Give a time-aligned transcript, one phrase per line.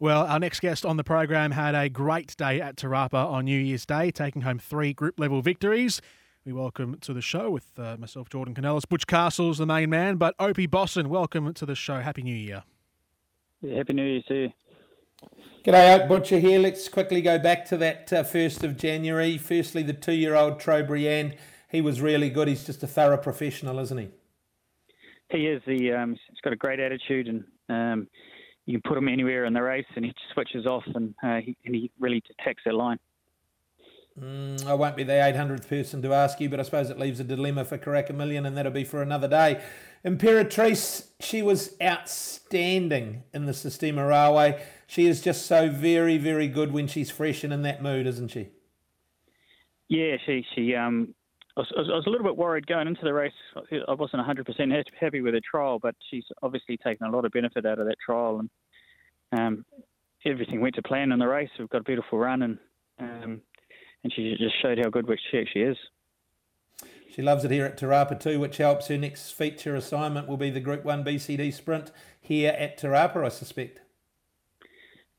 [0.00, 3.46] Well, our next guest on the program had a great day at Te Rapa on
[3.46, 6.00] New Year's Day, taking home three group level victories.
[6.44, 10.14] We welcome to the show with uh, myself, Jordan Canellis, Butch Castle's the main man,
[10.14, 11.98] but Opie Bosson, welcome to the show.
[11.98, 12.62] Happy New Year.
[13.60, 14.52] Yeah, Happy New Year to you.
[15.64, 16.60] G'day, Oak Butcher here.
[16.60, 19.36] Let's quickly go back to that uh, 1st of January.
[19.36, 21.36] Firstly, the two year old Trobriand.
[21.68, 22.46] He was really good.
[22.46, 24.08] He's just a thorough professional, isn't he?
[25.30, 25.60] He is.
[25.64, 28.08] He, um, he's got a great attitude and um,
[28.68, 31.56] you can put him anywhere in the race, and he switches off, and uh, he,
[31.64, 32.98] and he really detects that line.
[34.20, 37.18] Mm, I won't be the 800th person to ask you, but I suppose it leaves
[37.18, 39.62] a dilemma for Karaka Million, and that'll be for another day.
[40.04, 44.62] Imperatriz, she was outstanding in the Sistema Railway.
[44.86, 48.28] She is just so very, very good when she's fresh and in that mood, isn't
[48.28, 48.48] she?
[49.88, 51.14] Yeah, she she um,
[51.58, 53.32] I was, I was, a little bit worried going into the race.
[53.56, 57.66] I wasn't 100% happy with her trial, but she's obviously taken a lot of benefit
[57.66, 58.50] out of that trial, and
[59.36, 59.64] um,
[60.24, 61.50] everything went to plan in the race.
[61.58, 62.58] We've got a beautiful run, and
[63.00, 63.40] um,
[64.04, 65.76] and she just showed how good she actually is.
[67.12, 68.86] She loves it here at Te Rapa too, which helps.
[68.86, 73.24] Her next feature assignment will be the Group 1 BCD sprint here at Te Rapa,
[73.24, 73.80] I suspect.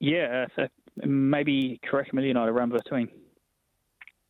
[0.00, 3.08] Yeah, uh, so maybe Karaka Million I'd run between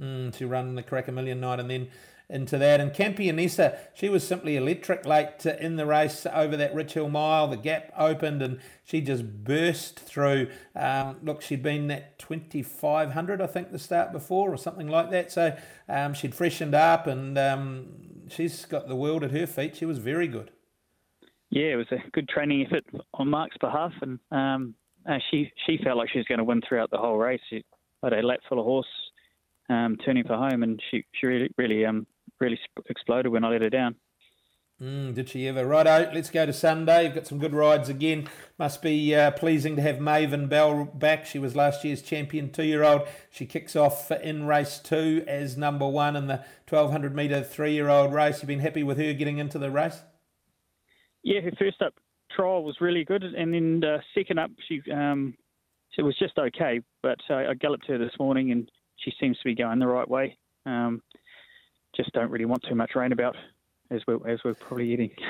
[0.00, 1.88] mm, to run the Karaka Million night and then
[2.30, 2.80] into that.
[2.80, 7.48] And Campionessa, she was simply electric late in the race over that Rich Hill Mile.
[7.48, 10.48] The gap opened and she just burst through.
[10.74, 15.32] Um, look, she'd been that 2,500, I think, the start before or something like that.
[15.32, 15.56] So
[15.88, 17.88] um, she'd freshened up and um,
[18.28, 19.76] she's got the world at her feet.
[19.76, 20.52] She was very good.
[21.50, 22.84] Yeah, it was a good training effort
[23.14, 24.74] on Mark's behalf, and um,
[25.04, 27.40] uh, she she felt like she was going to win throughout the whole race.
[27.50, 27.64] She
[28.04, 28.86] had a lap full of horse,
[29.70, 32.06] um, turning for home, and she she really really um
[32.40, 32.58] really
[32.88, 33.96] exploded when I let her down.
[34.82, 35.66] Mm, did she ever?
[35.66, 37.04] Righto, let's go to Sunday.
[37.04, 38.28] You've got some good rides again.
[38.58, 41.26] Must be uh, pleasing to have Maven Bell back.
[41.26, 43.02] She was last year's champion two year old.
[43.30, 47.90] She kicks off in race two as number one in the 1200 metre three year
[47.90, 48.38] old race.
[48.40, 50.00] You've been happy with her getting into the race?
[51.22, 51.92] Yeah, her first up
[52.34, 55.34] trial was really good, and then uh, second up she um,
[55.98, 56.80] it was just okay.
[57.02, 58.70] But uh, I galloped her this morning, and
[59.00, 60.36] she seems to be going the right way.
[60.66, 61.02] Um,
[61.96, 63.36] just don't really want too much rain about
[63.90, 65.10] as we're, as we're probably eating.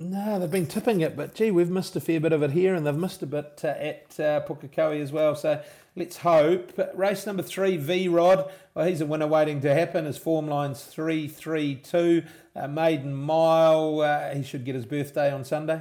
[0.00, 2.74] No, they've been tipping it, but gee, we've missed a fair bit of it here,
[2.74, 5.36] and they've missed a bit uh, at uh, Pukekohe as well.
[5.36, 5.62] So
[5.94, 6.76] let's hope.
[6.94, 8.50] Race number three, V Rod.
[8.74, 10.04] Well, he's a winner waiting to happen.
[10.04, 12.24] His form line's three, three, two.
[12.56, 14.00] Uh, maiden mile.
[14.00, 15.80] Uh, he should get his birthday on Sunday.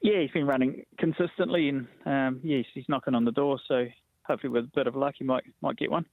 [0.00, 3.58] Yeah, he's been running consistently, and um, yeah, he's knocking on the door.
[3.66, 3.86] So
[4.26, 6.06] hopefully, with a bit of luck, he might might get one.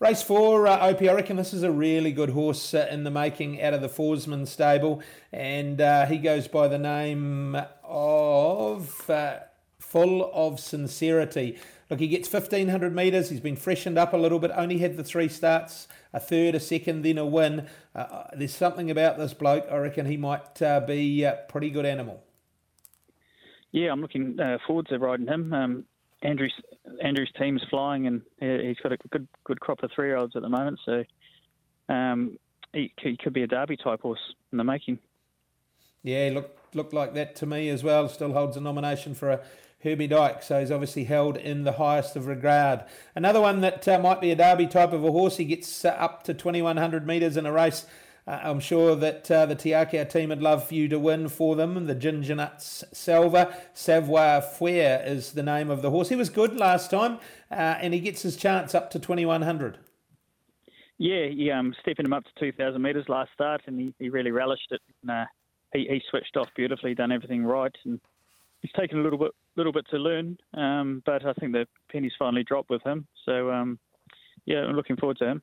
[0.00, 3.10] Race four, uh, Opie, I reckon this is a really good horse uh, in the
[3.10, 9.40] making out of the Forsman stable, and uh, he goes by the name of uh,
[9.78, 11.58] Full of Sincerity.
[11.90, 15.04] Look, he gets 1500 metres, he's been freshened up a little bit, only had the
[15.04, 17.68] three starts, a third, a second, then a win.
[17.94, 20.54] Uh, uh, there's something about this bloke, I reckon he might
[20.86, 22.24] be a pretty good animal.
[23.70, 25.52] Yeah, I'm looking forward to riding him.
[25.52, 25.84] Um,
[26.22, 26.54] Andrew's
[27.02, 30.42] Andrew's team's flying, and he's got a good good crop of three year olds at
[30.42, 30.78] the moment.
[30.84, 31.04] So
[31.88, 32.38] um,
[32.72, 34.98] he, he, could be a Derby type horse in the making.
[36.02, 38.08] Yeah, look looked like that to me as well.
[38.08, 39.40] Still holds a nomination for a
[39.82, 42.84] Herbie Dyke, so he's obviously held in the highest of regard.
[43.14, 45.38] Another one that uh, might be a Derby type of a horse.
[45.38, 47.86] He gets uh, up to 2100 metres in a race
[48.26, 51.28] uh, I'm sure that uh, the Te Akau team would love for you to win
[51.28, 51.86] for them.
[51.86, 53.56] The Ginger Nuts Selva.
[53.74, 56.08] Savoir Faire is the name of the horse.
[56.08, 57.18] He was good last time,
[57.50, 59.78] uh, and he gets his chance up to 2100.
[60.98, 64.30] Yeah, he um, stepping him up to 2,000 metres last start, and he, he really
[64.30, 64.82] relished it.
[65.02, 65.24] And, uh,
[65.72, 68.00] he, he switched off beautifully, done everything right, and
[68.60, 70.38] he's taken a little bit little bit to learn.
[70.54, 73.06] Um, but I think the pennies finally dropped with him.
[73.24, 73.78] So um,
[74.46, 75.42] yeah, I'm looking forward to him.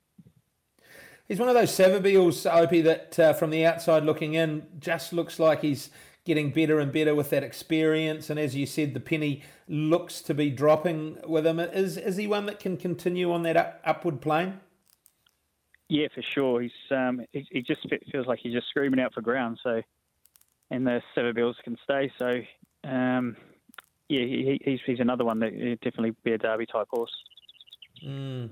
[1.28, 5.40] He's one of those Savabeels, Opie, that uh, from the outside looking in just looks
[5.40, 5.90] like he's
[6.24, 8.30] getting better and better with that experience.
[8.30, 11.60] And as you said, the penny looks to be dropping with him.
[11.60, 14.60] Is is he one that can continue on that up, upward plane?
[15.90, 16.62] Yeah, for sure.
[16.62, 17.82] He's um, he, he, just
[18.12, 19.60] feels like he's just screaming out for ground.
[19.64, 19.82] So,
[20.70, 22.12] and the Savabeels can stay.
[22.20, 22.42] So,
[22.90, 23.38] um,
[24.10, 27.14] yeah, he, he's he's another one that definitely be a Derby type horse.
[28.06, 28.50] Mm.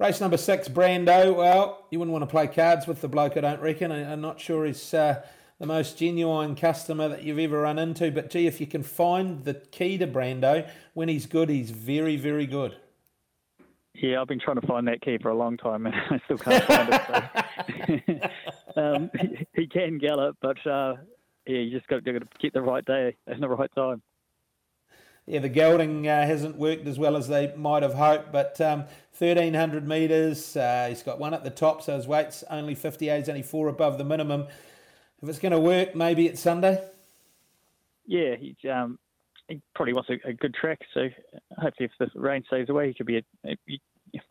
[0.00, 1.36] Race number six, Brando.
[1.36, 3.92] Well, you wouldn't want to play cards with the bloke, I don't reckon.
[3.92, 5.22] I, am not sure he's uh,
[5.58, 8.10] the most genuine customer that you've ever run into.
[8.10, 12.16] But gee, if you can find the key to Brando, when he's good, he's very,
[12.16, 12.76] very good.
[13.92, 16.38] Yeah, I've been trying to find that key for a long time, and I still
[16.38, 18.30] can't find it.
[18.76, 19.10] Um,
[19.54, 20.94] he, can gallop, but uh,
[21.44, 24.00] yeah, you just got to get the right day and the right time.
[25.30, 28.80] Yeah, the gelding uh, hasn't worked as well as they might have hoped, but um,
[29.16, 33.28] 1300 metres, uh, he's got one at the top, so his weight's only 58, he's
[33.28, 34.48] only four above the minimum.
[35.22, 36.84] If it's going to work, maybe it's Sunday.
[38.06, 38.98] Yeah, he, um,
[39.46, 41.08] he probably wants a, a, good track, so
[41.56, 43.56] hopefully if the rain stays away, he could be a, a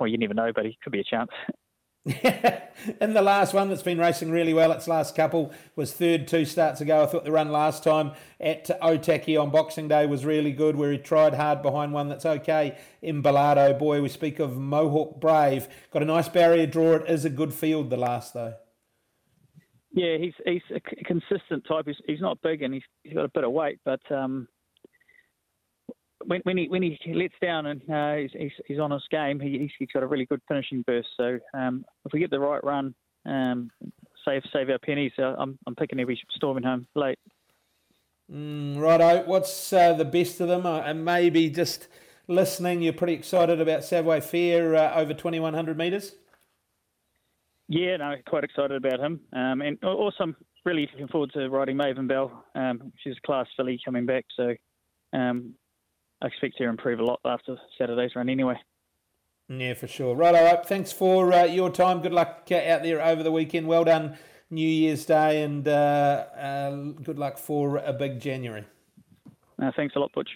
[0.02, 1.32] well, you never know, but he could be a chance.
[3.02, 6.46] In the last one that's been racing really well, its last couple was third two
[6.46, 7.04] starts ago.
[7.04, 10.92] I thought the run last time at Otaki on Boxing Day was really good, where
[10.92, 12.78] he tried hard behind one that's okay.
[13.04, 15.68] Imbalado, boy, we speak of Mohawk Brave.
[15.92, 16.96] Got a nice barrier draw.
[16.96, 18.56] It is a good field, the last though.
[19.92, 21.86] Yeah, he's he's a consistent type.
[21.86, 24.48] He's, he's not big and he's, he's got a bit of weight, but um,
[26.26, 29.40] when, when he when he lets down and uh, he's, he's, he's, on his game,
[29.40, 31.10] he, he's got a really good finishing burst.
[31.18, 32.94] So um, if we get the right run,
[33.26, 33.72] um,
[34.26, 35.12] save save our pennies.
[35.18, 37.20] Uh, I'm I'm picking every storming home late.
[38.32, 39.24] Mm, righto.
[39.26, 40.66] What's uh, the best of them?
[40.66, 41.88] Uh, and maybe just
[42.28, 46.14] listening, you're pretty excited about Savoir Faire uh, over 2100 metres.
[47.68, 49.20] Yeah, no, quite excited about him.
[49.34, 50.36] Um, and also, I'm
[50.66, 52.46] really looking forward to riding Maven Bell.
[52.56, 54.54] Um, she's a class filly coming back, so
[55.14, 55.54] um,
[56.22, 58.56] I expect to improve a lot after Saturday's run anyway.
[59.48, 60.16] Yeah, for sure.
[60.16, 60.66] Right, all right.
[60.66, 62.02] Thanks for uh, your time.
[62.02, 63.68] Good luck uh, out there over the weekend.
[63.68, 64.18] Well done,
[64.52, 65.72] New Year's Day, and uh,
[66.38, 68.66] uh good luck for a big January.
[69.62, 70.30] Uh, thanks a lot, Butch.